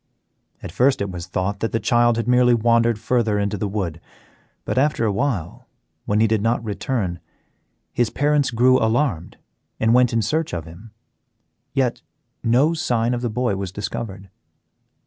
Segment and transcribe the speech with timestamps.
[0.63, 4.01] At first it was thought that the child had merely wandered further into the wood,
[4.65, 5.67] but after a while,
[6.05, 7.19] when he did not return,
[7.93, 9.37] his parents grew alarmed
[9.79, 10.89] and went in search of him.
[11.73, 12.01] Yet
[12.43, 14.31] no sign of the boy was discovered.